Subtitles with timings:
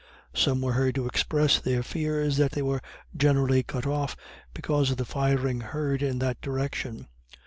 [0.33, 2.81] Some were heard to express their fears that they were
[3.15, 4.15] generally cut off,
[4.51, 7.05] because of the firing heard in that direction.